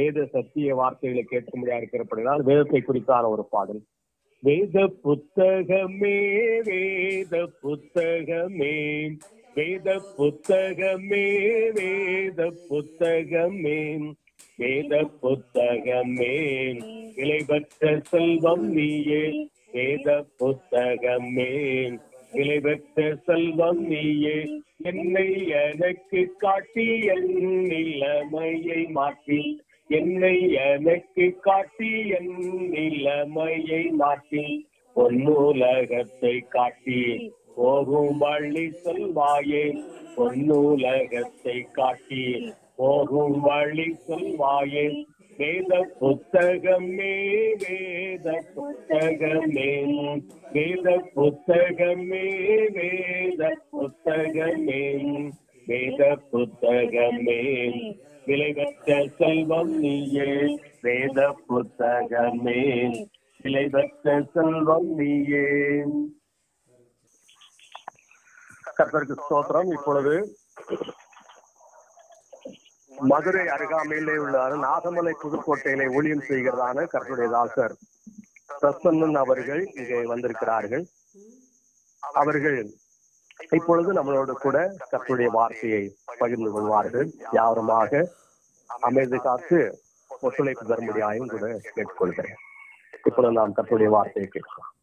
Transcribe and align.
வேத 0.00 0.26
சத்திய 0.34 0.74
வார்த்தைகளை 0.80 1.24
கேட்கும்படியா 1.30 1.78
இருக்கிறபடினால் 1.80 2.46
வேதத்தை 2.48 2.80
குறித்தான 2.82 3.30
ஒரு 3.34 3.44
பாடல். 3.54 3.82
வேத 4.42 4.76
புத்தகமே 5.04 6.18
வேத 6.68 7.34
புத்தகமே 7.62 8.76
வேத 9.56 9.88
புத்தகமே 10.18 11.24
வேத 11.78 12.38
புத்தகமே 12.68 13.80
வேத 14.58 14.94
புத்தகமே. 15.22 16.34
விளைபற்ற 17.16 17.92
செல்வம் 18.10 18.66
நீயே 18.76 19.24
வேத 19.72 20.08
புத்தகமே. 20.40 21.50
விளைபெற்ற 22.32 23.06
செல்வம் 23.26 23.82
நீயே 23.90 24.36
என்னை 24.90 25.28
எனக்கு 25.62 26.20
காட்டி 26.38 26.86
என் 27.14 27.32
நிலைமையை 27.70 28.82
மாற்றி 28.98 29.40
என்னை 29.90 30.52
எனக்கு 30.52 31.24
காட்டி 31.40 32.08
என் 32.08 32.34
நிலைமையை 32.68 33.84
மாற்றி 33.90 34.44
பொன்னூலகத்தை 34.96 36.40
காட்டி. 36.48 37.00
போகும் 37.56 38.18
வழி 38.18 38.70
சொல்வாயே 38.84 39.64
பொன்னூலகத்தை 40.16 41.56
காட்டி. 41.72 42.52
போகும் 42.76 43.40
வழி 43.40 43.88
சொல்வாயே 44.06 44.86
வேத 45.36 45.72
புத்தகமே 46.00 47.14
வேத 47.64 48.44
புத்தகமே. 48.56 49.70
வேத 50.52 50.96
புத்தகமே 51.16 52.26
வேத 52.78 53.56
புத்தகமே. 53.72 54.84
வேத 55.70 56.02
புத்தகமே 56.30 57.40
விளைவற்ற 58.26 58.88
செல்வம் 59.18 59.72
நீயே 59.82 60.30
வேத 60.86 61.18
புத்தகமே 61.48 62.62
விளைவற்ற 63.44 64.06
செல்வம் 64.34 64.88
நீயே. 65.00 65.46
கர்த்தருக்கு 68.78 69.16
ஸ்தோத்திரம். 69.22 69.70
இப்பொழுது 69.76 70.14
மதுரை 72.92 73.44
அருகாமையிலே 73.54 74.16
உள்ள 74.24 74.38
நாகமலை 74.66 75.12
புதுக்கோட்டையிலே 75.22 75.86
ஊழியம் 75.96 76.26
செய்கிறதான 76.28 76.86
கர்த்தருடைய 76.92 77.30
தாசர் 77.36 77.74
பிரசன்னன் 78.60 79.18
அவர்கள் 79.24 79.62
இங்கே 79.80 79.98
வந்திருக்கிறார்கள். 80.12 80.84
அவர்கள் 82.22 82.60
இப்பொழுது 83.58 83.90
நம்மளோட 83.98 84.32
கூட 84.44 84.56
கத்துடைய 84.90 85.28
வார்த்தையை 85.36 85.82
பகிர்ந்து 86.20 86.50
கொள்வார்கள். 86.54 87.08
யாருமாக 87.38 88.02
அமைதி 88.70 89.18
காத்து 89.26 89.58
ஒத்துழைப்பு 90.24 90.64
தரும்படியாயும் 90.70 91.32
கூட 91.32 91.46
கேட்டுக்கொள்கிறேன். 91.76 92.40
இப்பொழுது 93.08 93.34
நாம் 93.38 93.56
கத்துடைய 93.58 93.90
வார்த்தையை 93.96 94.28
கேட்கலாம் 94.34 94.74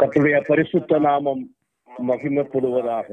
கத்துடைய 0.00 0.36
பரிசுத்த 0.48 0.98
நாமம் 1.08 1.42
மகிமப்படுவதாக 1.90 3.08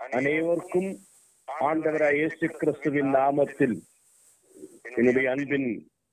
அனைவருக்கும் 0.00 0.90
ஆண்டவராய் 1.48 2.18
இயேசு 2.18 2.46
கிறிஸ்துவின் 2.60 3.10
நாமத்தில் 3.16 3.76
என்னுடைய 4.96 5.26
அன்பின் 5.34 5.68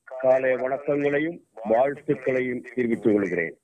காலை 0.08 0.52
வணக்கங்களையும் 0.64 1.40
வாழ்த்துக்களையும் 1.72 2.64
தெரிவித்துக் 2.74 3.16
கொள்கிறேன். 3.16 3.56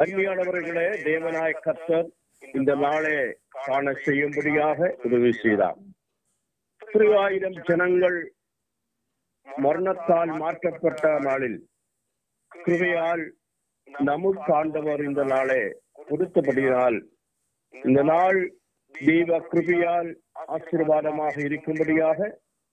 அருமையானவர்களே 0.00 0.86
தேவநாய 1.08 1.50
கர்த்தர் 1.66 2.08
இந்த 2.54 2.72
நாளே 2.84 3.18
காண 3.66 3.92
செய்யும்படியாக 4.06 4.88
உதவி 5.06 5.32
செய்தார். 5.42 5.78
திருவாயிரம் 6.92 7.58
ஜனங்கள் 7.68 8.18
மரணத்தால் 9.46 10.32
மாற்றப்பட்ட 10.42 11.04
நாளில் 11.26 11.58
கிருபையால் 12.52 13.24
நமக்கு 14.04 14.50
ஆண்டவர் 14.60 15.02
இந்த 15.08 15.22
நாளே 15.24 15.62
கொடுத்தபடியால் 16.08 16.98
இந்த 17.74 18.00
நாள் 18.12 18.38
தீப 18.94 19.38
கிருபையால் 19.52 20.10
ஆசீர்வாதமாக 20.54 21.34
இருக்கும்படியாக 21.48 22.18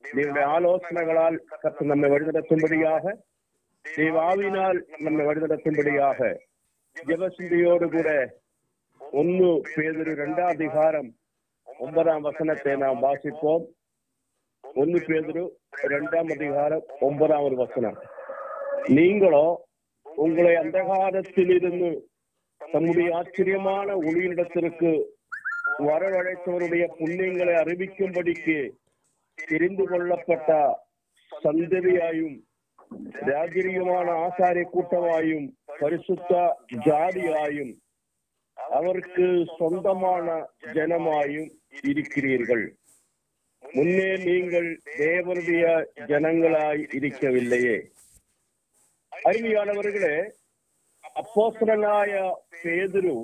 தேவனுடைய 0.04 0.46
ஆலோசனைகளால் 0.56 1.38
கற்று 1.62 1.86
நம்மை 1.92 2.10
வழிநடத்தும்படியாக 2.14 3.16
தேவாவினால் 3.86 4.80
நம்மை 4.98 5.26
வழிநடத்தும்படியாக 5.26 6.20
ஜெபசிந்தையோடு 7.08 7.88
கூட 7.92 8.10
ஒன்னு 9.00 9.48
பேதொரு 9.76 10.12
ரெண்டாம் 10.22 10.54
அதிகாரம் 10.56 11.10
ஒன்பதாம் 11.80 12.22
வசனத்தை 12.22 12.76
நாம் 12.76 13.04
வாசிப்போம். 13.04 13.66
ஒன்னு 14.64 15.00
பேதொரு 15.08 15.44
ரெண்டாம் 15.88 16.32
அதிகாரம் 16.32 16.86
ஒன்பதாம் 17.00 17.42
ஒரு 17.42 17.56
வசனம். 17.56 17.98
நீங்களோ 18.88 19.46
உங்களை 20.04 20.54
அந்தகாரத்தில் 20.56 21.54
இருந்து 21.58 21.92
தம்முடைய 22.72 23.10
ஆச்சரியமான 23.16 23.96
ஒளியிடத்திற்கு 23.98 24.92
வரவழைத்தவருடைய 25.90 26.84
புண்ணியங்களை 27.00 27.54
அறிவிக்கும்படிக்கு 27.64 28.58
தெரிந்து 29.48 29.86
கொள்ளப்பட்ட 29.88 30.50
சந்ததியாயும் 31.32 32.36
ராஜரீகமான 33.28 34.08
ஆசாரிய 34.26 34.66
கூட்டமாயும் 34.68 35.48
பரிசுத்த 35.80 36.32
ஜாதியாயும் 36.88 37.74
அவருக்கு 38.58 39.26
சொந்தமான 39.58 40.28
ஜனமாயும் 40.76 41.50
இருக்கிறீர்கள் 41.84 42.66
முன்னே 43.64 44.10
நீங்கள் 44.26 44.70
தேவனுடைய 44.98 45.66
ஜனங்களாய் 46.08 46.84
இருக்கவில்லையே 46.98 47.78
அருமையானவர்களே 49.14 50.16
அப்போசனாய 51.16 52.12
பேதுரு 52.56 53.16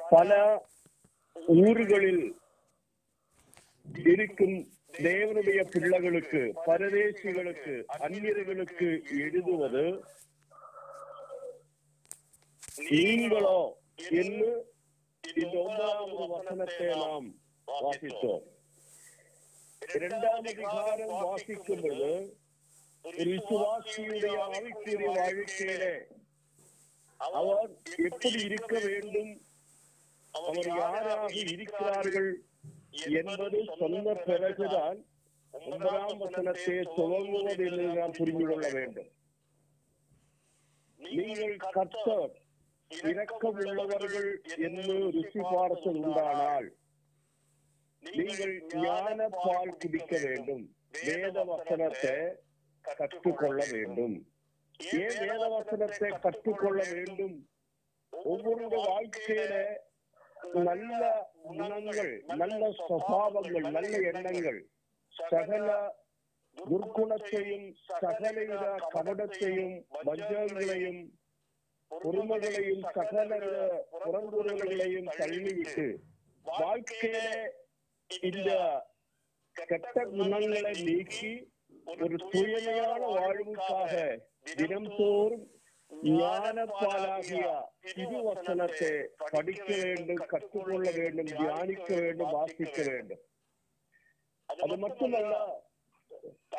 பல 0.00 0.30
ஊர்களில் 1.54 2.24
இருக்கும் 3.96 4.58
தேவனுடைய 4.94 5.60
பிள்ளைகளுக்கு 5.70 6.40
பரதேசிகளுக்கு 6.64 7.74
அந்நியர்களுக்கு 7.98 8.88
எழுதுவது 9.18 9.84
நீங்களோ 12.90 13.58
என்று 14.14 14.50
இந்த 15.24 15.54
ஒன்பதாவது 15.60 16.26
வசனத்தை 16.28 16.88
நாம் 16.96 17.28
வாசித்தோம் 17.68 18.46
இரண்டாம் 19.82 20.38
அதிகாரம் 20.42 21.14
வாசிக்கும் 21.20 21.82
பொழுது 21.82 22.12
ஒரு 23.04 23.24
விசுவாசியுடைய 23.28 24.36
ஆவிக்குரிய 24.48 25.10
வாழ்க்கையிலே 25.16 25.94
அவர் 27.20 27.70
எப்படி 28.02 28.38
இருக்க 28.48 28.74
வேண்டும் 28.84 29.32
அவர் 30.34 30.68
யாராக 30.76 31.32
இருக்கிறார்கள் 31.44 32.30
என்பது 32.92 33.58
சொன்ன 33.78 34.14
பிறகுதான் 34.26 34.98
ஒன்பதாம் 35.54 36.18
வசனத்தை 36.18 36.76
துவங்குவது 36.96 37.64
என்று 37.68 37.86
நாம் 37.98 38.16
புரிந்து 38.18 38.44
கொள்ள 38.46 38.66
வேண்டும். 38.76 39.10
நீங்கள் 41.00 41.56
கர்த்தர் 41.76 42.34
இரக்கம் 42.90 43.58
உள்ளவர்கள் 43.62 44.30
என்று 44.66 44.96
ருசி 45.16 45.40
பார்த்து 45.52 45.90
உண்டானால் 45.90 46.68
நீங்கள் 48.02 48.54
ஞான 48.84 49.28
பால் 49.28 49.76
குடிக்க 49.82 50.12
வேண்டும். 50.26 50.64
வேத 51.06 51.44
வசனத்தை 51.44 52.16
கற்றுக்கொள்ள 52.84 53.60
வேண்டும். 53.72 54.16
ஏன் 55.00 55.18
வேத 55.22 55.42
வசனத்தை 55.48 56.10
கற்றுக்கொள்ள 56.26 56.80
வேண்டும்? 56.92 57.36
ஒவ்வொரு 58.12 58.66
வாழ்க்கையில 58.76 59.54
நல்ல 60.66 61.00
குணங்கள் 61.48 62.12
நல்ல 62.32 62.68
சுவாவங்கள் 62.78 63.66
நல்ல 63.70 63.94
எண்ணங்கள் 64.10 64.60
சகல 65.12 65.68
துர்க்குணத்தையும் 66.56 67.66
சகலவித 67.94 68.64
கபடத்தையும் 68.94 69.74
வஞ்சகங்களையும் 70.06 71.02
பொறுமைகளையும் 71.90 72.84
சகல 72.96 73.38
புறங்குறல்களையும் 74.02 75.08
தள்ளிவிட்டு 75.18 75.86
வாழ்க்கையில 76.46 77.16
இந்த 78.22 78.50
கெட்ட 79.56 80.04
குணங்களை 80.10 80.74
நீக்கி 80.80 81.32
ஒரு 81.94 82.16
தூய்மையான 82.26 83.00
வாழ்வுக்காக 83.14 83.92
தினம்தோறும் 84.50 85.46
ஞான 86.10 86.64
பாலாகிய 86.72 87.46
திருவசனத்தை 87.88 88.90
படிக்க 89.32 89.68
வேண்டும் 89.80 90.22
கற்றுக்கொள்ள 90.26 90.86
வேண்டும் 90.98 91.30
தியானிக்க 91.32 91.88
வேண்டும் 91.96 92.32
வாசிக்க 92.36 92.78
வேண்டும். 92.88 93.22
அது 94.48 94.76
மட்டுமல்ல 94.76 95.34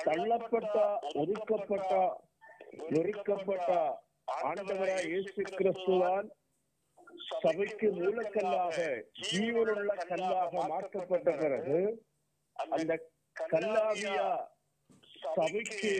தள்ளப்பட்ட 0.06 0.76
ஒதுக்கப்பட்ட 1.22 1.94
நொறுக்கப்பட்ட 2.92 3.70
ஆண்டவராய் 4.42 5.10
இயேசு 5.10 5.42
கிறிஸ்துவான் 5.52 6.30
சபைக்கு 7.42 7.88
மூலக்கல்லாக 7.98 8.78
ஜீவனுள்ள 9.26 9.92
கல்லாக 10.04 10.64
மாற்றப்பட்ட 10.70 11.30
பிறகு 11.42 11.80
அந்த 12.56 12.94
கல்லாவியா 13.36 14.28
சபைக்கு 15.36 15.94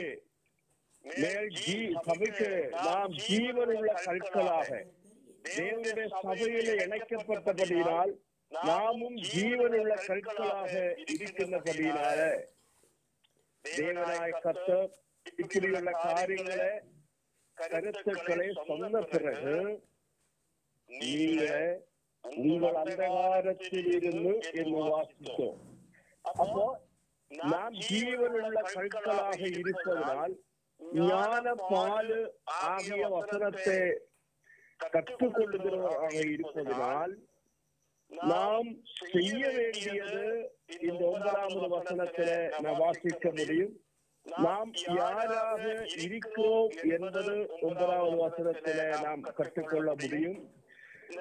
மேல் 1.04 1.48
ஜீ 1.60 1.76
சபைக்கு 2.06 2.48
நாம் 2.80 3.14
ஜீவனுள்ள 3.22 3.92
கற்களாக. 4.04 4.68
தேவனுடைய 5.48 6.08
சபையில 6.18 6.74
இணைக்கப்பட்டபடியினால் 6.84 8.12
நாமும் 8.52 9.18
ஜீவனுள்ள 9.30 9.92
கற்களாக 10.08 10.72
இருக்கின்றபடியினால. 11.04 12.18
தேவனாய 13.64 14.30
கர்த்தர் 14.44 14.90
இப்படியுள்ள 15.36 15.90
காரியங்களை 16.04 16.70
கருத்துக்களை 17.58 18.46
சொன்ன 18.68 19.00
பிறகு 19.12 19.56
நீங்க 20.90 21.42
உங்கள் 22.24 22.78
அந்தகாரத்தில் 22.80 23.90
இருந்து 23.94 24.32
என்று 24.52 24.80
வாசித்தோம் 24.88 25.60
அப்போ 26.24 26.64
நாம் 27.30 27.76
ஜீவனுள்ள 27.86 28.58
கற்களாக 28.74 29.40
இருப்பதனால் 29.52 30.34
ஞான 31.02 31.54
பாலு 31.64 32.18
ஆகிய 32.64 33.02
வசனத்தை 33.08 33.78
கற்றுக்கொள்ளுகிறவராக 34.94 36.16
இருப்பதனால் 36.28 37.12
நாம் 38.10 38.68
செய்ய 39.06 39.42
வேண்டியது 39.50 40.24
இந்த 40.80 41.02
ஒன்பதாவது 41.06 41.68
வசனத்தில 41.68 42.30
நான் 42.56 42.80
வாசிக்க 42.80 43.26
முடியும் 43.30 43.72
நாம் 44.26 44.70
யாராக 44.96 45.62
இருக்கிறோம் 45.98 46.74
என்பது 46.90 47.34
ஒன்பதாவது 47.60 48.16
வசனத்தில 48.18 48.82
நாம் 48.98 49.22
கற்றுக்கொள்ள 49.32 49.90
முடியும் 49.94 50.38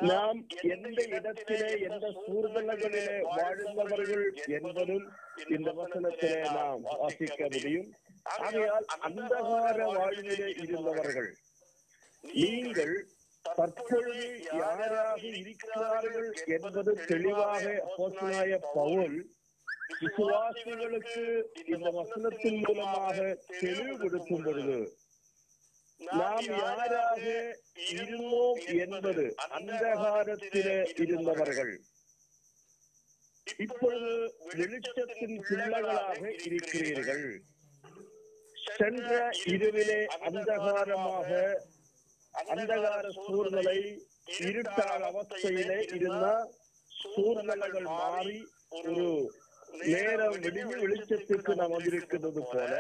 நாம் 0.08 0.38
எந்த 0.74 1.02
இடத்திலே 1.12 1.72
எந்த 1.88 2.06
சூழ்நிலைகளிலே 2.20 3.18
வாழ்ந்தவர்கள் 3.32 4.26
என்பதும் 4.50 5.06
இந்த 5.50 5.70
வசனத்திலே 5.74 6.40
நாம் 6.52 6.84
வாசிக்க 6.94 7.42
முடியும் 7.50 7.90
ஆகையால் 8.24 8.86
அந்தகார 9.08 9.78
வாழ்விலே 9.98 10.50
இருந்தவர்கள். 10.64 11.32
நீங்கள் 12.24 12.96
தற்பொழுது 13.46 14.26
யாராக 14.54 15.22
இருக்கிறார்கள் 15.42 16.32
என்பது 16.46 16.92
தெளிவாக 17.12 17.64
அப்போஸ்தலனாய 17.86 18.60
பவுல் 18.74 19.18
விசுவாசிகளுக்கு 20.02 21.24
இந்த 21.66 21.88
வசனத்தின் 21.92 22.60
மூலமாக 22.66 23.18
தெளிவுபடுத்தும் 23.62 24.44
பொழுது 24.44 24.80
நாம் 26.00 26.48
யாராக 26.60 27.24
இருந்தோம் 27.92 28.62
என்பது 28.84 29.36
அந்தகாரத்திலே 29.58 30.78
இருந்தவர்கள். 30.94 31.74
இப்பொழுது 33.60 34.14
வெளிச்சத்தின் 34.60 35.38
பிள்ளைகளாக 35.48 36.22
இருக்கிறீர்கள். 36.44 37.26
சென்ற 38.82 39.16
இருவிலே 39.48 39.98
அந்தகாரமாக 40.18 41.30
அந்தகார 42.34 43.06
சூழ்நிலை 43.18 43.80
இருட்டான 44.38 45.02
அவஸ்தையிலே 45.10 45.80
இருந்த 45.98 46.28
சூழ்நிலைகள் 46.92 47.88
மாறி 47.94 48.40
ஒரு 48.78 49.06
நேரம் 49.84 50.38
விடிஞ்சு 50.38 50.78
வெளிச்சத்திற்கு 50.78 51.54
நாம் 51.56 51.74
வந்திருக்கிறது 51.74 52.42
போல 52.44 52.72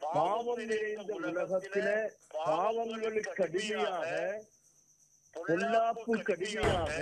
பாவம் 0.00 0.64
நிறைந்த 0.64 1.12
உலகத்தில 1.20 1.88
பாவங்களுக்கு 2.36 3.42
அடிமையாக 3.44 4.10
பொல்லாப்பு 5.34 6.14
கடுமையாக 6.22 6.96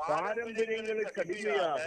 பாரம்பரியங்களுக்கு 0.00 1.22
அடிமையாக 1.22 1.86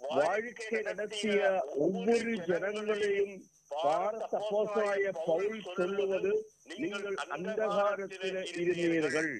வாழ்க்கை 0.00 0.80
நடத்திய 0.82 1.40
ஒவ்வொரு 1.78 2.34
ஜனங்களையும் 2.46 3.34
அப்போஸ்தலனாய 3.70 5.10
பவுல் 5.26 5.60
சொல்லுவது 5.76 6.32
நீங்கள் 6.72 7.16
அந்தகாரத்திலே 7.28 8.30
இருந்தீர்கள். 8.54 9.32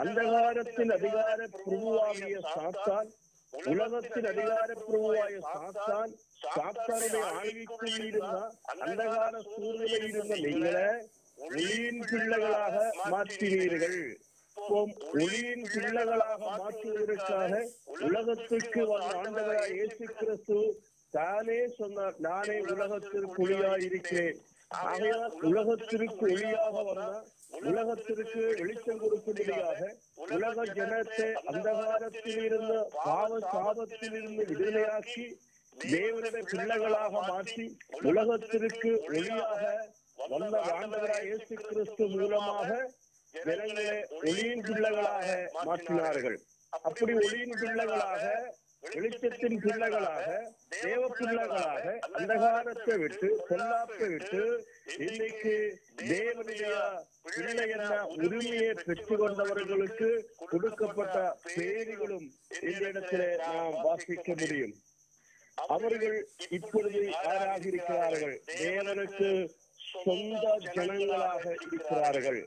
அந்தகாரத்தின் 0.00 0.92
அதிகார 0.96 1.38
பிரபுவாகிய 1.56 2.38
சாத்தான் 2.50 3.08
உலகத்தின் 3.52 4.26
அதிகார 4.26 4.68
பிரபுவாய 4.80 5.36
சாத்தான் 5.48 6.10
சாத்தானுடைய 6.46 7.22
ஆய்வுக்குள் 7.38 7.96
இருந்த 8.00 8.36
அந்தகார 8.76 9.34
சூழ்நிலை 9.48 10.00
இருந்த 10.10 10.34
நீங்களே 10.44 10.88
ஒளியின் 11.38 12.02
பிள்ளைகளாக 12.10 12.76
மாற்றினீர்கள் 13.12 14.00
ஒளியின் 15.16 15.66
பிள்ளைகளாக 15.72 16.38
மாற்றுவதற்காக 16.52 17.52
உலகத்திற்கு 17.98 18.82
வந்த 18.90 19.10
ஆண்டவராய் 19.16 19.74
இயேசு 19.74 20.04
கிறிஸ்து 20.12 20.58
தானே 21.14 21.58
சொன்னார் 21.76 22.16
நானே 22.20 22.56
உலகத்திற்கு 22.66 23.44
இருக்கிறேன் 23.80 24.38
ஆகையால் 24.80 25.32
உலகத்திற்கு 25.40 26.26
ஒளியாக 26.26 26.74
வந்தார் 26.80 27.24
உலகத்திற்கு 27.68 28.42
வெளிச்சம் 28.58 29.00
கொடுக்கும்படியாக 29.00 29.80
உலக 30.26 30.66
ஜனத்தை 30.76 31.28
அந்தகாரத்தில் 31.44 32.42
இருந்த 32.44 32.74
பாவ 32.98 33.40
சாபத்தில் 33.46 34.14
இருந்து 34.14 34.44
விடுதலையாக்கி 34.50 35.26
தேவனுடைய 35.76 36.44
பிள்ளைகளாக 36.52 37.22
மாற்றி 37.28 37.66
உலகத்திற்கு 38.02 38.92
ஒளியாக 39.08 39.62
வந்த 40.32 40.56
ஆண்டவராய் 40.72 41.26
இயேசு 41.26 41.54
கிறிஸ்து 41.62 42.06
மூலமாக 42.08 42.68
ஜனங்களை 43.34 43.98
ஒளியின் 44.20 44.64
பிள்ளைகளாக 44.64 45.26
மாற்றினார்கள். 45.66 46.38
அப்படி 46.82 47.12
ஒளியின் 47.20 47.56
பிள்ளைகளாக 47.60 48.24
வெளிச்சத்தின் 48.82 49.58
பிள்ளைகளாக 49.60 50.26
தேவ 50.68 51.08
பிள்ளைகளாக 51.08 51.84
அந்தகாரத்தை 52.18 52.94
விட்டு 52.98 53.28
பொல்லாப்பை 53.48 54.08
விட்டு 54.08 54.42
இன்னைக்கு 54.98 55.54
தேவனுடைய 56.02 56.64
பிள்ளை 57.26 57.66
என்ற 57.68 57.94
உரிமையை 58.16 58.72
பெற்றுக் 58.86 59.20
கொண்டவர்களுக்கு 59.20 60.08
கொடுக்கப்பட்ட 60.38 61.16
பேர்களும் 61.56 62.28
இந்த 62.62 62.84
இடத்திலே 62.88 63.28
நாம் 63.36 63.76
வாசிக்க 63.82 64.34
முடியும். 64.40 64.74
அவர்கள் 65.68 66.18
இப்பொழுது 66.48 67.00
யாராக 67.10 67.62
இருக்கிறார்கள்? 67.66 68.36
தேவனுக்கு 68.60 69.28
சொந்த 70.04 70.44
ஜனங்களாக 70.66 71.44
இருக்கிறார்கள். 71.66 72.40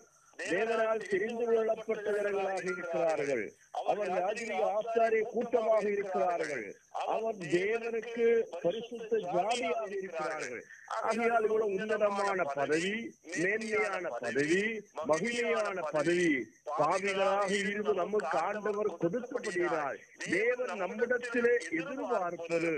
தேவரால் 0.50 1.08
தெரிந்து 1.12 1.46
கொள்ளப்பட்டவர்களாக 1.50 2.64
இருக்கிறார்கள். 2.72 3.44
அவர் 3.72 4.10
ராஜீக 4.18 4.54
ஆசாரிய 4.78 5.22
கூட்டமாக 5.34 5.84
இருக்கிறார்கள். 5.90 6.66
அவர் 7.14 7.38
தேவனுக்கு 7.56 8.26
பரிசுத்த 8.64 9.12
ஜாதியாக 9.34 9.90
இருக்கிறார்கள். 10.00 10.64
ஆகையால் 11.02 11.46
இவ்வளவு 11.48 11.76
உன்னதமான 11.78 12.44
பதவி 12.58 12.94
மேன்மையான 13.42 14.10
பதவி 14.24 14.64
மகிமையான 15.12 15.78
பதவி 15.96 16.32
பாவிகளாக 16.80 17.50
இருந்து 17.62 17.94
நமக்கு 18.02 18.38
ஆண்டவர் 18.48 18.92
கொடுக்கப்படுகிறார் 19.04 19.98
தேவன் 20.30 20.76
நம்மிடத்திலே 20.84 21.56
எதிர்பார்ப்பது 21.80 22.74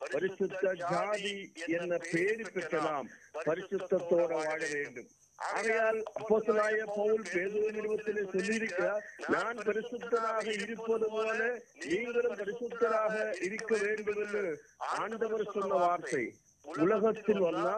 பரிசுத்த 0.00 0.72
ஜாதி 0.88 1.36
என்ற 1.78 1.94
பேரு 2.10 2.44
பெற்ற 2.54 2.80
நாம் 2.80 3.08
பரிசுத்தத்தோட 3.46 4.28
வாழ 4.44 4.60
வேண்டும். 4.74 5.08
ஆகையால் 5.38 5.98
அப்போஸ்தலனாகிய 6.14 6.84
பவுல் 6.94 7.22
பேதுரு 7.28 7.68
நிறுவத்திலே 7.74 8.22
சொல்லியிருக்கிறார் 8.32 9.02
நான் 9.28 9.58
பரிசுத்தராக 9.66 10.46
இருப்பது 10.58 11.08
போல 11.08 11.36
நீங்களும் 11.84 12.36
பரிசுத்தராக 12.40 13.14
இருக்க 13.40 13.72
வேண்டும் 13.76 14.20
என்று 14.24 14.44
ஆண்டவர் 14.96 15.52
சொன்ன 15.54 15.72
வார்த்தை. 15.76 16.24
உலகத்தில் 16.68 17.40
வந்தா 17.44 17.74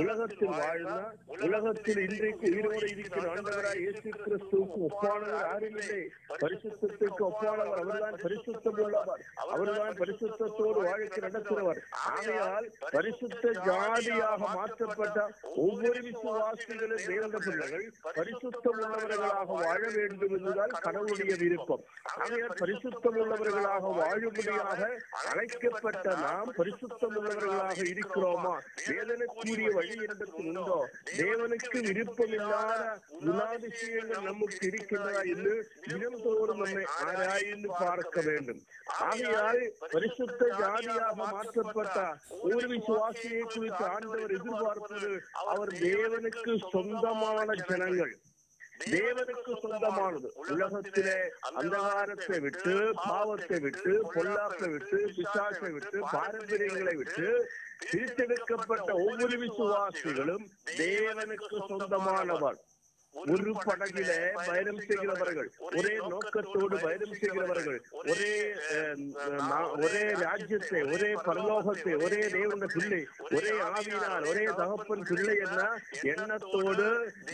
உலகத்தில் 0.00 0.54
வாழ்ந்தா 0.58 0.96
உலகத்தில் 1.44 2.00
இன்றைக்கு 2.04 2.46
உயிரோடு 2.50 2.88
இருக்கிற 2.94 3.24
ஆண்டவராய் 3.34 3.80
இயேசு 3.82 4.08
கிறிஸ்துவுக்கு 4.16 4.78
ஒப்பானவர் 4.88 5.44
யாரும் 5.44 5.76
இல்லை. 5.82 6.00
பரிசுத்தத்திற்கு 6.42 7.22
ஒப்பானவர் 7.28 7.80
அவர்தான் 7.82 8.16
பரிசுத்தம் 8.24 8.78
உள்ளவர். 8.84 9.22
அவர்தான் 9.44 9.94
பரிசுத்தத்தோடு 10.00 10.80
வாழ்க்கை 10.88 11.20
நடத்துகிறவர் 11.26 11.80
ஆகையால் 12.10 12.66
பரிசுத்த 12.96 13.44
ஜாதியாக 13.68 14.50
மாற்றப்பட்ட 14.56 15.18
ஒவ்வொரு 15.64 16.02
விசுவாசிகளும் 16.08 17.04
தேவந்த 17.10 17.38
பிள்ளைகள் 17.46 17.86
பரிசுத்தம் 18.18 18.78
உள்ளவர்களாக 18.82 19.48
வாழ 19.64 19.82
வேண்டும் 19.96 20.34
என்பதுதான் 20.38 20.74
கடவுளுடைய 20.86 21.34
விருப்பம். 21.44 21.84
ஆகையால் 22.20 22.58
பரிசுத்தம் 22.62 23.18
உள்ளவர்களாக 23.22 23.94
வாழும்படியாக 24.00 24.82
அழைக்கப்பட்ட 25.30 26.06
நாம் 26.26 26.52
பரிசுத்தம் 26.60 27.16
உள்ளவர்களாக 27.18 27.80
இருக்கிறோமா. 27.94 28.32
வேதனைக்குரிய 28.88 29.68
வழி 29.70 29.94
இடத்தில் 29.96 30.32
உண்டோ? 30.32 30.88
தேவனுக்கு 31.16 31.78
விருப்பமில்லாத 31.86 32.82
குணாதிசயங்கள் 33.20 34.22
நமக்கு 34.22 34.70
இருக்கின்றதா 34.70 35.22
என்று 35.24 35.70
தினந்தோறும் 35.80 36.62
நம்மை 36.62 36.84
ஆராய்ந்து 37.06 37.68
பார்க்க 37.68 38.20
வேண்டும். 38.20 38.60
ஆகையால் 38.98 39.72
பரிசுத்த 39.78 40.48
ஜாதியாக 40.58 41.14
மாற்றப்பட்ட 41.14 42.16
ஒரு 42.42 42.66
விசுவாசியை 42.68 43.42
குறித்து 43.54 43.84
ஆண்டவர் 43.84 44.30
எதிர்பார்ப்பது 44.30 45.22
அவர் 45.32 45.68
தேவனுக்கு 45.68 46.70
சொந்தமான 46.70 47.54
ஜனங்கள். 47.54 48.14
தேவனுக்கு 48.80 49.52
சொந்தமானது. 49.60 50.28
உலகத்திலே 50.36 51.18
அந்தகாரத்தை 51.60 52.40
விட்டு 52.40 52.94
பாவத்தை 52.94 53.58
விட்டு 53.58 53.92
பொல்லாப்பை 54.14 54.70
விட்டு 54.70 54.98
பிசாசை 55.16 55.70
விட்டு 55.72 55.98
பாரம்பரியங்களை 56.12 56.94
விட்டு 56.96 57.28
பிரித்தெடுக்கப்பட்ட 57.90 58.90
ஒவ்வொரு 58.92 59.36
விசுவாசிகளும் 59.44 60.46
தேவனுக்கு 60.76 61.56
சொந்தமானவர். 61.68 62.58
ஒரு 63.14 63.52
படகிலே 63.66 64.16
பயணம் 64.46 64.80
செய்கிறவர்கள் 64.80 65.48
ஒரே 65.70 65.94
நோக்கத்தோடு 66.08 66.76
பயணம் 66.78 67.14
செய்கிறவர்கள் 67.14 67.78
ஒரே 68.02 68.32
ஒரே 69.84 70.02
ராஜ்யத்தை 70.22 70.82
ஒரே 70.94 71.10
பரலோகத்தை 71.26 71.94
ஒரே 72.04 72.20
தேவன 72.28 72.68
பிள்ளை 72.74 73.00
ஒரே 73.30 73.52
ஆவியினால் 73.68 74.26
ஒரே 74.26 74.44
தகப்பன் 74.60 75.06
பிள்ளை 75.08 75.36
என்ற 75.46 75.62
எண்ணத்தோடு 76.12 76.88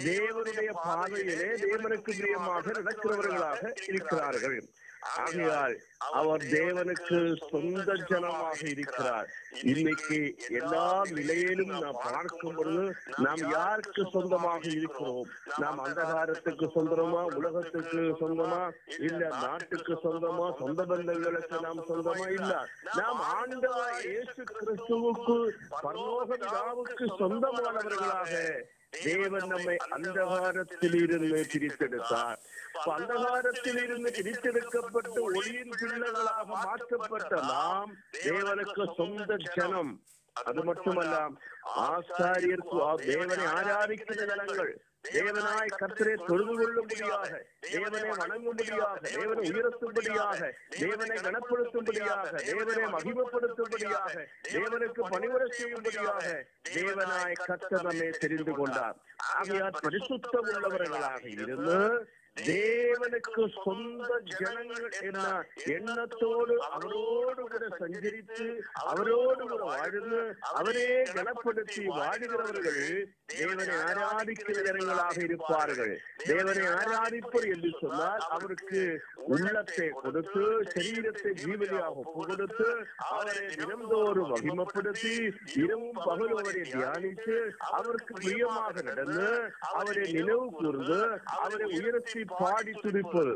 தேவனுடைய 0.04 0.70
பாதையிலே 0.86 1.50
தேவனுக்கு 1.64 2.12
பிரியமாக 2.12 2.72
நடக்கிறவர்களாக 2.72 3.62
இருக்கிறார்கள். 3.86 4.58
ஆகையால் 5.02 5.80
அவர் 5.98 6.40
தேவனுக்கு 6.40 7.38
சொந்த 7.50 7.94
ஜனமாக 7.94 8.68
இருக்கிறார். 8.68 9.28
இன்னைக்கு 9.62 10.36
எல்லா 10.48 11.02
நிலையிலும் 11.10 11.68
நாம் 11.68 11.98
பார்க்கும் 12.02 12.54
பொழுது 12.54 12.94
நாம் 13.16 13.50
யாருக்கு 13.50 14.06
சொந்தமாக 14.10 14.68
இருக்கிறோம்? 14.68 15.26
நாம் 15.56 15.78
அந்தகாரத்துக்கு 15.78 16.66
சொந்தமா 16.74 17.22
உலகத்துக்கு 17.22 18.16
சொந்தமா 18.20 18.72
இல்ல 18.98 19.28
நாட்டுக்கு 19.28 19.94
சொந்தமா 19.94 20.58
சொந்த 20.58 20.84
பந்தங்களுக்கு 20.84 21.60
நாம் 21.60 21.86
சொந்தமா? 21.88 22.28
இல்ல. 22.30 22.66
நாம் 22.96 23.20
ஆண்டவர் 23.20 24.04
இயேசு 24.04 24.42
கிறிஸ்துவுக்கு 24.42 25.52
பரலோக 25.82 26.36
சொந்தமானவர்களாக 27.18 28.32
தேவன் 28.92 29.48
நம்மை 29.50 29.74
அந்தகாரத்தில் 29.88 30.96
இருந்து 31.02 31.40
பிரித்தெடுத்தார் 31.50 32.38
அப்ப 32.72 32.88
அந்தகாரத்தில் 32.94 33.80
இருந்து 33.82 34.10
பிரித்தெடுக்கப்பட்டு 34.16 35.20
ஒளியின் 35.30 35.74
பிள்ளைகளாக 35.80 36.28
மாற்றப்பட்ட 36.56 37.32
நாம் 37.50 37.92
தேவனுக்கு 38.18 38.84
சொந்த 38.96 39.28
ஜனம் 39.48 39.92
அது 40.36 40.60
மட்டுமல்ல 40.64 41.14
ஆசாரியருக்கு 41.86 42.76
ஆ- 42.84 43.00
தேவனை 43.04 43.46
ஆராதிக்கிற 43.54 44.14
ஜனங்கள் 44.24 44.72
தேவனாய் 45.04 45.70
கர்த்தரை 45.80 46.14
தொழுது 46.26 46.54
கொள்ளும்படியாக 46.56 47.30
தேவனை 47.66 48.00
வணங்கும்படியாக 48.10 49.00
தேவனை 49.06 49.44
உயர்த்தும்படியாக 49.50 50.40
தேவனை 50.76 51.16
கனப்படுத்தும்படியாக 51.16 52.32
தேவனை 52.40 52.84
மகிமப்படுத்தும்படியாக 52.94 54.14
தேவனுக்கு 54.50 55.02
பணிவர 55.12 55.42
செய்யும்படியாக 55.58 56.26
தேவனாய் 56.70 57.40
கர்த்தரமே 57.46 58.08
தெரிந்து 58.18 58.52
கொண்டார். 58.52 58.96
ஆகையால் 59.36 59.80
பரிசுத்தம் 59.84 60.50
உள்ளவர்களாக 60.52 61.24
இருந்து 61.36 61.78
தேவனுக்கு 62.36 63.42
சொந்த 63.56 64.08
ஜனங்கள் 64.32 64.84
என்ன 65.00 65.24
எண்ணத்தோடு 65.70 66.54
அவரோடு 66.68 67.42
கூட 67.44 67.64
சஞ்சரித்து 67.80 68.46
அவரோடு 68.84 69.42
கூட 69.42 69.62
வாழ்ந்து 69.70 70.20
அவரே 70.50 70.86
கனப்படுத்தி 71.10 71.82
வாழுகிறவர்கள் 71.90 72.78
தேவனை 73.32 73.66
ஆராதிக்கிற 73.80 74.56
ஜனங்களாக 74.60 75.16
இருப்பார்கள். 75.22 75.92
தேவனை 76.24 76.64
ஆராதிப்பர் 76.76 77.46
என்று 77.46 77.70
சொன்னால் 77.80 78.24
அவருக்கு 78.30 78.82
உள்ளத்தை 79.28 79.88
கொடுத்து 79.98 80.42
சரீரத்தை 80.72 81.32
ஜீவனியாக 81.34 82.06
கொடுத்து 82.16 82.68
அவரை 83.08 83.46
தினந்தோறும் 83.54 84.32
மகிமப்படுத்தி 84.32 85.14
இரவும் 85.56 86.00
பகல் 86.00 86.34
அவரை 86.36 86.64
தியானித்து 86.70 87.36
அவருக்கு 87.70 88.12
பிரியமாக 88.16 88.82
நடந்து 88.82 89.28
அவரை 89.72 90.06
நினைவு 90.12 90.48
கூர்ந்து 90.56 91.00
அவரை 91.36 91.68
உயரத்தில் 91.72 92.19
பாடி 92.24 92.72
துடிப்பது. 92.72 93.34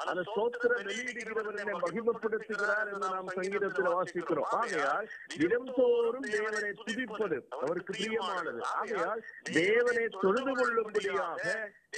அந்த 0.00 0.22
சோத்திர 0.32 0.72
வெளியிடுகிறவர் 0.86 1.58
என்னை 1.60 1.74
மகிமைப்படுத்துகிறார் 1.84 2.88
என்று 2.92 3.08
நாம் 3.12 3.28
சங்கீதத்தில் 3.36 3.94
வாசிக்கிறோம். 3.94 4.48
ஆகையால் 4.58 5.06
தினம்தோறும் 5.36 6.26
தேவனை 6.34 6.70
துதிப்பது 6.80 7.38
அவருக்கு 7.60 7.92
பிரியமானது. 7.92 8.60
ஆகையால் 8.60 9.22
தேவனை 9.42 10.06
தொழுது 10.22 10.52
கொள்ளும்படியாக 10.54 11.44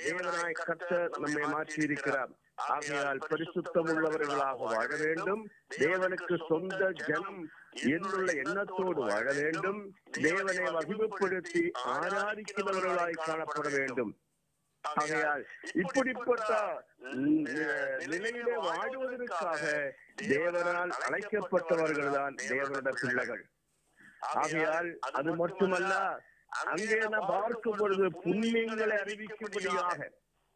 தேவனாய் 0.02 0.61
கர்த்தர் 0.61 1.11
நம்மை 1.25 1.44
மாற்றி 1.54 1.82
இருக்கிறார் 1.82 2.30
ஆகையால் 2.75 3.18
பரிசுத்தம் 3.30 3.88
உள்ளவர்களாக 3.94 4.58
வாழ 4.75 4.88
வேண்டும். 5.02 5.42
தேவனுக்கு 5.78 6.37
சொந்த 6.49 6.90
ஜனம் 7.08 7.42
என்னுள்ள 7.97 8.28
எண்ணத்தோடு 8.44 9.00
வாழ 9.11 9.26
வேண்டும். 9.32 9.94
தேவனை 10.11 10.64
மகிமைப்படுத்தி 10.78 11.62
ஆராதிக்கிறவர்களாய் 11.97 13.23
காணப்பட 13.26 13.68
வேண்டும். 13.76 14.16
ஆகையால் 14.85 15.42
இப்படிப்பட்ட 15.82 16.50
நிலையிலே 18.04 18.56
வாழுவதற்காக 18.66 19.62
தேவனால் 20.32 20.92
அழைக்கப்பட்டவர்கள் 21.06 22.14
தான் 22.16 22.35
தேவனுடைய 22.50 22.94
பிள்ளைகள். 23.02 23.42
ஆகையால் 24.37 24.88
அது 25.18 25.32
மட்டுமல்ல 25.42 25.92
அங்கே 26.70 26.99
நாம் 27.14 27.28
பார்க்கும் 27.35 27.78
பொழுது 27.80 28.06
புண்ணியங்களை 28.25 28.97
அறிவிக்கும்படியாக 29.04 29.99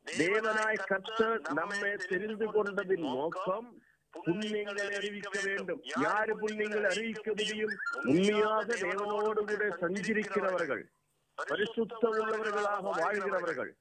தேவனாய் 0.07 0.87
கர்த்தர் 0.91 1.41
நம்மை 1.59 1.91
தெரிந்து 2.13 2.47
கொண்டதின் 2.55 3.07
நோக்கம் 3.17 3.69
புண்ணியங்களை 4.15 4.87
அறிவிக்க 4.99 5.37
வேண்டும். 5.45 5.83
யாரு 6.07 6.33
புண்ணியங்களை 6.41 6.89
அறிவிக்க 6.95 7.29
முடியும்? 7.39 7.77
உண்மையாக 8.11 8.67
தேவனோடு 8.87 9.43
கூட 9.51 9.69
சஞ்சரிக்கிறவர்கள் 9.83 10.83
பரிசுத்த 11.39 12.03
உள்ளவர்களாக 12.19 12.83
வாழ்கிறவர்கள். 13.01 13.73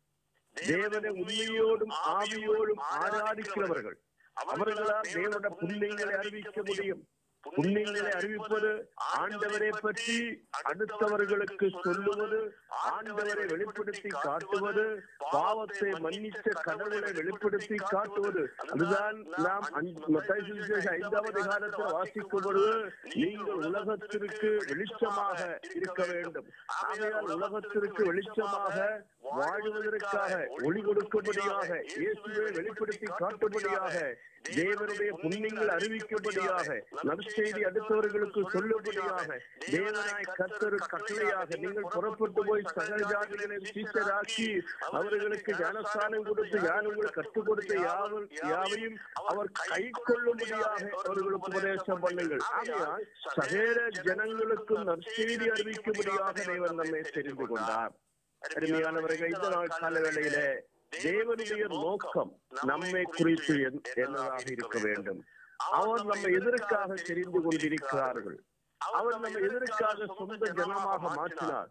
தேவனை 0.53 1.11
உண்மையோடும் 1.21 1.95
ஆவியோடும் 2.15 2.83
ஆராதிக்கிறவர்கள். 2.99 3.97
அவர்களால் 4.33 5.09
தேவனுடைய 5.15 5.53
புண்ணியங்களை 5.61 6.13
அறிவிக்க 6.21 6.59
முடியும். 6.69 7.01
புண்ணியங்களை 7.43 8.09
அறிவிப்பது 8.17 8.71
ஆண்டவரை 9.19 9.69
பற்றி 9.83 10.17
அடுத்தவர்களுக்கு 10.69 11.67
சொல்லுவது 11.85 12.39
ஆண்டவரை 12.89 13.45
வெளிப்படுத்தி 13.51 14.09
காட்டுவது 14.25 14.83
பாவத்தை 15.31 15.89
மன்னித்த 16.05 16.53
கடவுளை 16.67 17.11
வெளிப்படுத்தி 17.19 17.77
காட்டுவது. 17.93 18.43
அதுதான் 18.73 19.17
நாம் 19.45 19.65
ஐந்தாவது 20.97 21.41
காலத்தில் 21.49 21.93
வாசிக்கும் 21.95 22.43
பொழுது 22.45 22.75
நீங்கள் 23.21 23.63
உலகத்திற்கு 23.69 24.51
வெளிச்சமாக 24.69 25.39
இருக்க 25.79 26.05
வேண்டும். 26.11 26.47
ஆகையால் 26.83 27.31
உலகத்திற்கு 27.37 28.03
வெளிச்சமாக 28.11 28.77
வாழ்வதற்காக 29.23 30.33
ஒளி 30.67 30.81
கொடுக்கும்படியாக 30.85 31.69
இயேசுவை 31.93 32.45
வெளிப்படுத்தி 32.57 33.07
காட்டும்படியாக 33.19 33.95
தேவனுடைய 34.49 35.09
புண்ணியங்கள் 35.21 35.71
அறிவிக்கும்படியாக 35.75 36.67
நற்செய்தி 37.09 37.61
அடுத்தவர்களுக்கு 37.69 38.41
சொல்லும்படியாக 38.53 39.27
தேவனாய் 39.65 40.27
கத்தரு 40.39 40.79
கட்டளையாக 40.93 41.59
நீங்கள் 41.63 41.89
புறப்பட்டு 41.95 42.43
போய் 42.49 42.65
சகல 42.77 42.99
ஜாதிகளை 43.11 43.57
சீசராக்கி 43.69 44.47
அவர்களுக்கு 44.91 45.53
ஞானஸ்தானம் 45.61 46.27
கொடுத்து 46.29 46.59
யார் 46.67 46.89
உங்களுக்கு 46.91 47.17
கற்றுக் 47.19 47.47
கொடுத்த 47.49 47.73
யாவர் 47.87 48.27
யாவையும் 48.51 48.97
அவர் 49.31 49.51
கை 49.61 49.83
கொள்ளும்படியாக 50.09 50.83
அவர்களுக்கு 51.01 51.51
உபதேசம் 51.53 52.03
பண்ணுங்கள். 52.05 52.45
ஆகையால் 52.57 53.05
சகல 53.37 53.89
ஜனங்களுக்கும் 54.01 54.87
நற்செய்தி 54.91 55.47
அறிவிக்கும்படியாக 55.55 56.33
தேவன் 56.49 56.79
நம்மை 56.81 57.03
தெரிந்து 57.17 57.47
கொண்டார். 57.51 57.93
அருமையானவர்கள் 58.47 59.33
இந்த 59.33 59.49
நாள் 59.49 59.67
கால 59.67 59.99
வேளையிலே 59.99 60.63
தேவனுடைய 60.95 61.67
நோக்கம் 61.67 62.41
நம்மை 62.61 63.03
குறித்து 63.03 63.55
என்- 63.55 63.81
என்னதாக 63.95 64.51
இருக்க 64.51 64.79
வேண்டும். 64.83 65.23
அவர் 65.71 66.05
நம்மை 66.05 66.33
எதற்காக 66.33 66.93
தெரிந்து 66.93 67.41
கொண்டிருக்கிறார்கள்? 67.41 68.43
அவர் 68.77 69.11
நம்மை 69.11 69.33
எதற்காக 69.33 70.05
சொந்த 70.17 70.51
ஜனமாக 70.51 71.11
மாற்றினார்? 71.15 71.67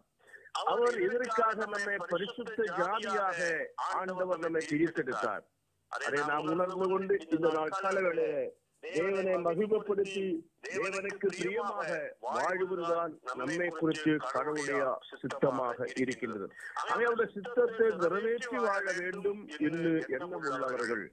அவர் 0.51 1.01
எதற்காக 1.01 1.65
நம்மை 1.65 1.95
பரிசுத்த 1.97 2.63
ஜாதியாக 2.77 3.71
ஆண்டவர் 3.75 4.37
நம்மை 4.37 4.67
பிரித்தெடுத்தார்? 4.69 5.41
அதை 5.87 6.25
நாம் 6.25 6.49
உணர்ந்து 6.49 6.87
கொண்டு 6.87 7.27
இந்த 7.29 7.51
நாள் 7.51 7.69
காலவேளையிலே 7.81 8.49
தேவனை 8.83 9.33
மகிமைப்படுத்தி 9.45 10.23
தேவனுக்கு 10.67 11.27
பிரியமாக 11.37 11.89
வாழ்வதுதான் 12.19 13.13
நம்மை 13.35 13.67
குறித்து 13.69 14.11
கடவுளுடைய 14.33 14.83
சித்தமாக 15.21 15.87
இருக்கின்றது. 15.93 16.47
அவருடைய 16.81 17.27
சித்தத்தை 17.33 17.87
நிறைவேற்றி 17.97 18.57
வாழ 18.57 18.85
வேண்டும் 18.99 19.41
என்று 19.59 19.91
எண்ணம் 20.07 20.35
உள்ளவர்கள் 20.39 21.05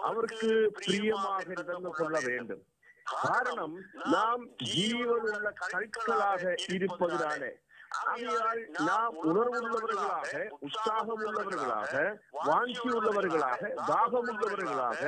அவருக்கு 0.00 0.50
பிரியமாக 0.78 1.44
நடந்து 1.52 1.90
கொள்ள 1.90 2.16
வேண்டும். 2.20 2.62
காரணம் 3.04 3.76
நாம் 4.12 4.44
ஜீவனுள்ள 4.72 5.48
கற்களாக 5.62 6.42
ஆகையால் 8.00 8.60
நாம் 8.80 9.14
உணர்வுள்ளவர்களாக 9.22 10.42
உற்சாகம் 10.58 11.22
உள்ளவர்களாக 11.26 11.94
வாஞ்சி 12.40 12.88
உள்ளவர்களாக 12.88 13.70
தாகம் 13.88 14.28
உள்ளவர்களாக 14.32 15.00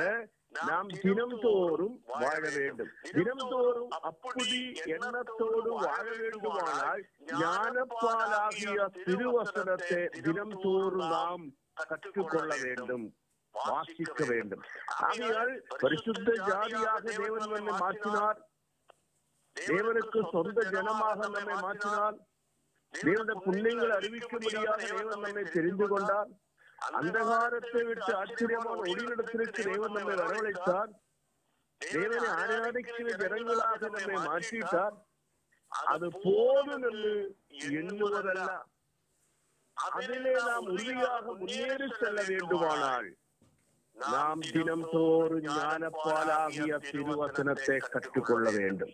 நாம் 0.67 0.87
தினம்தோறும் 0.87 2.03
வாழ 2.05 2.49
வேண்டும். 2.57 2.89
தினம்தோறும் 3.01 3.89
அப்படி 3.89 4.71
எண்ணத்தோடு 4.83 5.71
வாழ 5.73 6.05
வேண்டுமானால் 6.19 7.01
ஞானப்பாலாகிய 7.25 8.87
திருவசனத்தை 9.07 10.01
தினம்தோறும் 10.21 11.09
நாம் 11.09 11.45
கற்றுக்கொள்ள 11.87 12.55
வேண்டும். 12.63 13.15
வாசிக்க 13.51 14.25
வேண்டும். 14.25 14.63
ஆகையால் 14.99 15.65
பரிசுத்த 15.67 16.31
ஜாதியாக 16.45 17.11
தேவன் 17.11 17.49
நம்மை 17.49 17.73
மாற்றினார். 17.79 18.39
தேவனுக்கு 19.55 20.29
சொந்த 20.31 20.69
ஜனமாக 20.69 21.29
நம்மை 21.29 21.55
மாற்றினார். 21.65 22.15
தேவனுடைய 22.93 23.37
புண்ணியங்களை 23.45 23.93
அறிவிக்கும்படியாக 23.99 24.75
தேவன் 24.75 25.07
நம்மை 25.07 25.43
தெரிந்து 25.43 25.87
கொண்டார். 25.87 26.31
அந்தகாரத்தை 26.91 27.81
விட்டு 27.83 28.11
ஆச்சரியமான 28.15 28.77
ஒளியிடத்திற்கு 28.83 29.63
தேவன் 29.63 29.95
நம்மை 29.95 30.15
வரவழைத்தார் 30.15 30.91
தேவனை 31.81 32.29
ஆராதிக்கிற 32.33 33.09
ஜனங்களாக 33.21 33.89
நம்மை 33.89 34.17
மாற்றிட்டார் 34.25 34.95
அது 35.71 36.07
போதும் 36.23 36.83
என்று 36.83 37.13
எண்ணுவதல்ல 37.73 38.49
அதிலே 39.77 40.33
நாம் 40.41 40.67
உறுதியாக 40.67 41.25
முன்னேறி 41.33 41.87
செல்ல 41.93 42.19
வேண்டுமானால் 42.23 43.07
நாம் 43.97 44.41
தினம் 44.47 44.85
தோறும் 44.91 45.47
ஞானப்பாலாகிய 45.49 46.77
திருவசனத்தை 46.85 47.77
கற்றுக்கொள்ள 47.85 48.47
வேண்டும் 48.51 48.93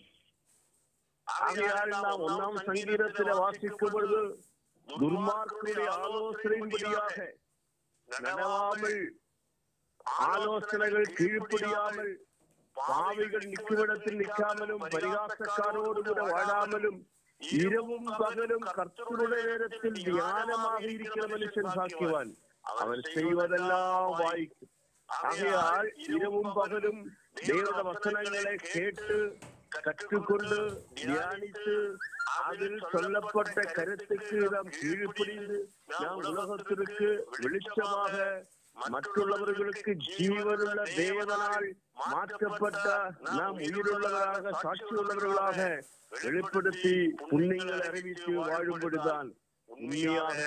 ஆகையால் 1.28 1.92
நாம் 1.98 2.24
ஒன்னாம் 2.28 2.60
சங்கீதத்திலே 2.60 3.34
வாசிக்கும் 3.34 3.94
பொழுது 3.94 4.22
നനവാമൾ 8.10 8.94
ആലോചനകൾ 10.26 11.04
കീഴ്പ്പിടിയാമൾ 11.18 12.08
പാവികൾ 12.78 13.42
നിൽക്കുവിടത്തിൽ 13.44 14.18
നിൽക്കാമലും 14.18 14.80
പരിഹാസക്കാരോടുകൂടെ 14.94 16.24
വാഴാമലും 16.32 16.96
ഇരവും 17.42 18.06
പകലും 18.20 18.62
കർത്തരുടെ 18.78 19.40
നേരത്തിൽ 19.44 19.94
ധ്യാനമാകിയിരിക്കുന്ന 20.06 21.28
മനുഷ്യൻ 21.34 21.68
ഭാഗ്യവാൻ. 21.76 22.28
അവൻ 22.76 22.98
ചെയ്യുവതെല്ലാം 23.14 24.12
വായിക്കും. 24.20 24.70
ആകയാൽ 25.10 25.86
ഇരവും 26.08 26.48
പകലും 26.56 26.98
ദൈവ 27.42 27.82
വസനങ്ങളെ 27.82 28.56
കേട്ട് 28.66 29.20
கற்றுக்கொண்டு 29.78 30.60
தியானித்து 30.94 31.76
அதில் 32.44 32.80
சொல்லப்பட்ட 32.92 33.62
கருத்துக்கு 33.78 34.38
நாம் 34.54 34.72
கீழ்ப்படிந்து 34.78 35.58
நாம் 35.96 36.22
உலகத்திற்கு 36.32 37.10
வெளிச்சமாக 37.38 38.16
மற்றுள்ளவர்களுக்கு 38.78 39.92
ஜீவனுள்ள 40.08 40.82
தேவனால் 40.98 41.68
மாற்றப்பட்ட 42.12 42.86
நாம் 43.38 43.58
உயிருள்ளவராக 43.60 44.54
சாட்சியுள்ளவர்களாக 44.64 45.58
வெளிப்படுத்தி 46.16 46.94
புண்ணியங்களை 47.32 47.82
அறிவித்து 47.90 48.34
வாழும்படிதான் 48.50 49.30
உண்மையாக 49.70 50.38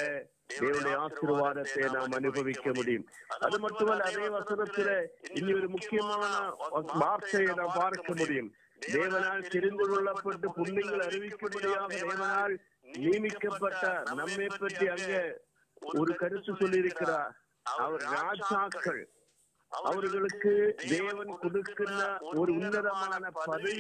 தேவனுடைய 0.55 0.95
ஆசீர்வாதத்தை 1.02 1.85
நாம் 1.93 2.14
அனுபவிக்க 2.19 2.67
முடியும். 2.73 3.05
அது 3.38 3.59
மட்டுமல்ல 3.59 4.09
அதே 4.09 4.26
வசனத்துல 4.35 4.88
இனி 5.38 5.52
ஒரு 5.52 5.69
முக்கியமான 5.69 6.25
வார்த்தையை 7.02 7.52
நாம் 7.55 7.76
பார்க்க 7.76 8.14
முடியும். 8.14 8.50
தேவனால் 8.87 9.49
தெரிந்து 9.49 9.85
கொள்ளப்பட்டு 9.89 10.49
புண்ணியங்கள் 10.57 11.05
அறிவிக்கும்படியாக 11.09 11.89
தேவனால் 11.95 12.55
நியமிக்கப்பட்ட 12.95 14.03
நம்மை 14.15 14.47
பற்றி 14.59 14.87
அங்க 14.89 15.12
ஒரு 15.81 16.15
கருத்து 16.15 16.53
சொல்லியிருக்கிறார். 16.53 17.33
அவர் 17.65 18.03
ராஜாக்கள். 18.03 19.03
அவர்களுக்கு 19.73 20.75
தேவன் 20.89 21.39
கொடுக்கின்ற 21.39 22.19
ஒரு 22.21 22.53
உன்னதமான 22.53 23.31
பதவி 23.31 23.79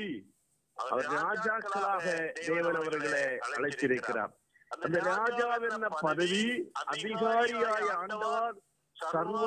அவர் 0.76 1.06
ராஜாக்களாக 1.06 2.04
தேவன் 2.46 2.74
அவர்களை 2.74 3.24
அழைத்திருக்கிறார். 3.48 4.32
அந்த 4.68 4.98
ராஜாவென்ன 5.00 5.88
பதவி 6.00 6.44
அதிகாரியாய 6.92 7.88
ஆண்டவர் 7.92 8.54
சர்வ 8.96 9.44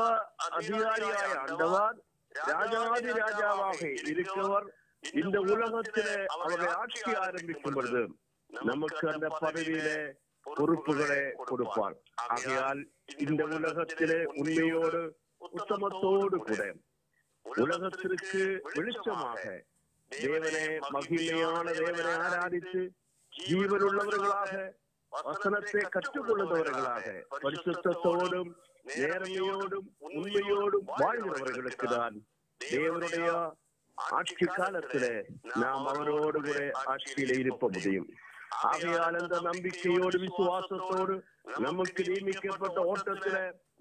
அதிகாரியாய 0.50 1.32
ஆண்டவர் 1.40 1.96
ராஜாதி 2.32 3.12
ராஜாவாக 3.22 3.82
இருக்கவர் 4.12 4.68
இந்த 5.14 5.38
உலகத்திலே 5.54 6.16
அவரை 6.36 6.68
ஆட்சி 6.74 7.12
ஆரம்பிக்கும் 7.16 7.74
பொழுது 7.74 8.02
நமக்கு 8.50 9.06
அந்த 9.10 9.28
பதவியிலே 9.36 9.98
பொறுப்புகளை 10.46 11.22
கொடுப்பார். 11.42 11.96
ஆகையால் 12.26 12.82
இந்த 13.18 13.44
உலகத்திலே 13.56 14.20
உண்மையோடு 14.34 15.02
உத்தமத்தோடு 15.48 16.38
கூட 16.40 16.62
உலகத்திற்கு 17.46 18.44
வெளிச்சமாக 18.68 19.42
தேவனே 20.12 20.66
மகிமையான 20.96 21.66
தேவனை 21.74 22.14
ஆராதித்து 22.24 22.82
ஜீவனுள்ளவர்களாக 23.34 24.54
வசனத்தை 25.12 25.82
கற்றுக்கொள்ளுபவர்களாக 25.88 27.04
பரிசுத்தத்தோடும் 27.36 28.52
நேர்மையோடும் 28.92 29.88
உண்மையோடும் 30.08 30.88
வாழ்கிறவர்களுக்கு 30.94 31.88
தான் 31.88 32.18
தேவனுடைய 32.62 33.30
ஆட்சி 34.12 34.46
காலத்திலே 34.50 35.14
நாம் 35.56 35.86
அவரோடு 35.92 36.40
கூட 36.42 36.60
ஆட்சியில 36.86 37.38
இருப்ப 37.44 37.70
முடியும் 37.70 38.08
ஆகையால் 38.66 39.18
அந்த 39.20 39.38
நம்பிக்கையோடு 39.42 40.18
விசுவாசத்தோடு 40.24 41.16
நமக்கு 41.58 42.02
நியமிக்கப்பட்ட 42.10 42.80
ஓட்டத்தில 42.86 43.38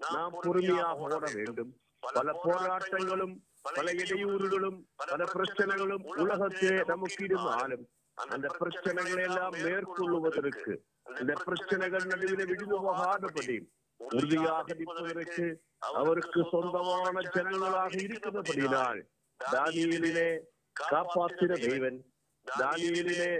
நாம் 0.07 0.39
பொறுமையாக 0.39 1.05
ஓட 1.07 1.25
வேண்டும் 1.35 1.71
பல 2.03 2.31
போராட்டங்களும் 2.41 3.35
பல 3.67 3.85
இடையூறுகளும் 4.01 4.79
பல 5.03 5.21
பிரச்சனைகளும் 5.33 6.03
உலகத்திலே 6.15 6.79
நமக்கு 6.91 7.23
இருந்தாலும் 7.25 7.85
அந்த 8.17 8.47
பிரச்சனைகளை 8.59 9.23
எல்லாம் 9.23 9.55
மேற்கொள்ளுவதற்கு 9.63 10.73
இந்த 11.15 11.33
பிரச்சனைகள் 11.41 12.05
நடுவில் 12.05 12.45
விழுந்து 12.45 12.77
போகாதபடி 12.85 13.57
உறுதியாக 13.99 14.67
நிற்பதற்கு 14.73 15.45
அவருக்கு 15.91 16.39
சொந்தமான 16.51 17.21
ஜனங்களாக 17.29 17.93
இருக்கிறபடினால் 18.05 19.01
தானியலிலே 19.39 20.29
காப்பாற்றின 20.75 21.53
தேவன் 21.61 21.97
தானியலிலே 22.45 23.31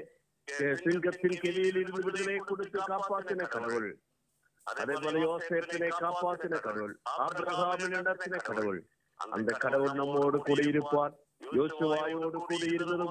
சிங்கத்தின் 0.77 1.37
கிளியில் 1.39 1.77
இருந்து 1.77 2.01
விடுதலை 2.01 2.39
கொடுத்து 2.41 2.79
காப்பாற்றின 2.87 3.47
கடவுள் 3.47 3.89
அதே 4.67 4.95
போல 4.95 5.15
யோசேப்பினை 5.19 5.89
காப்பாற்றின 5.99 6.59
கடவுள் 6.59 6.93
ஆபிரகாமின் 7.17 7.95
இடத்தின 7.95 8.37
கடவுள் 8.41 8.81
அந்த 9.19 9.51
கடவுள் 9.55 9.93
நம்மோடு 9.93 10.39
கூட 10.39 10.61
இருப்பார் 10.63 11.13
யோசுவாயோடு 11.55 12.39
கூட 12.41 12.63
இருந்தது 12.69 13.05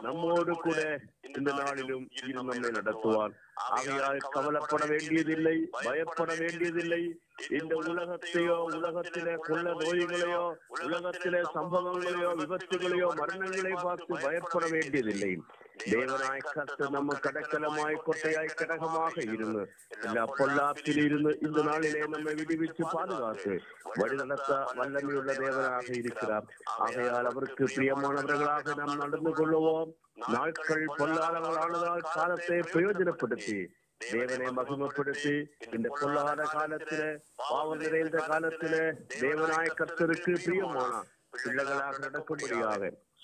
நம்மோடு 0.00 0.54
கூட 0.54 1.00
இந்த 1.36 1.52
நாளிலும் 1.52 2.08
இரு 2.10 2.32
நம்மை 2.32 2.58
நடத்துவார். 2.58 3.34
ஆகையால் 3.54 4.18
கவலைப்பட 4.30 4.86
வேண்டியதில்லை 4.86 5.68
பயப்பட 5.70 6.34
வேண்டியதில்லை. 6.38 7.20
இந்த 7.50 7.74
உலகத்தையோ 7.74 8.56
உலகத்திலே 8.56 9.34
கொள்ள 9.34 9.70
நோய்களையோ 9.70 10.54
உலகத்திலே 10.68 11.40
சம்பவங்களையோ 11.54 12.30
விபத்துகளையோ 12.40 13.08
மரணங்களை 13.16 13.82
பார்த்து 13.82 14.14
பயப்பட 14.22 14.68
வேண்டியதில்லை. 14.68 15.40
தேவனாய் 15.74 16.42
கத்து 16.48 16.84
நம்ம 16.90 17.14
கடக்கலமாய் 17.20 17.96
கொட்டையாய் 18.04 18.50
கடகமாக 18.54 19.14
இருந்து 19.26 19.62
எல்லா 19.98 20.24
பொல்லாப்பில் 20.30 21.00
இருந்து 21.02 21.32
இந்த 21.40 21.62
நாளிலே 21.62 22.02
நம்மை 22.06 22.34
விடுவித்து 22.34 22.84
பாதுகாத்து 22.92 23.54
வழி 23.96 24.16
நடத்த 24.16 24.58
வல்லமையுள்ள 24.76 25.32
தேவனாக 25.34 25.88
இருக்கிறார் 25.94 26.46
ஆகையால் 26.78 27.30
அவருக்கு 27.30 27.66
பிரியமானவர்களாக 27.66 28.74
நாம் 28.74 28.96
நடந்து 28.96 29.32
கொள்ளுவோம் 29.32 29.90
நாட்கள் 30.28 30.84
பொல்லாதவர்களானதால் 30.96 32.04
காலத்தை 32.10 32.58
பிரயோஜனப்படுத்தி 32.72 33.58
தேவனை 34.00 34.48
மகிமப்படுத்தி 34.50 35.34
இந்த 35.72 35.88
பொல்லாத 36.00 36.42
காலத்திலே 36.52 37.10
பாவம் 37.42 37.78
நிறைந்த 37.78 38.18
காலத்திலே 38.26 38.84
தேவனாய் 39.18 39.76
கர்த்தருக்கு 39.76 40.32
பிரியமான 40.38 40.92